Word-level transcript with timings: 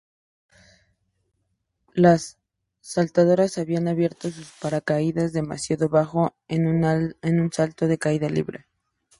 Las 1.93 2.39
saltadoras 2.79 3.59
habían 3.59 3.87
abierto 3.87 4.31
sus 4.31 4.51
paracaídas 4.59 5.31
demasiado 5.31 5.89
bajo 5.89 6.35
en 6.47 6.65
un 6.65 7.51
salto 7.53 7.85
de 7.85 7.99
caída 7.99 8.27
libre. 8.27 8.65